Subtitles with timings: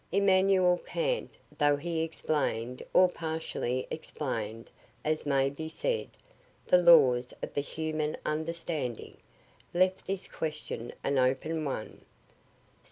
[0.11, 1.29] Immanuel Kant,
[1.59, 4.71] though he explain'd or partially explain'd,
[5.05, 6.09] as may be said,
[6.65, 9.15] the laws of the human understanding,
[9.75, 12.03] left this question an open one.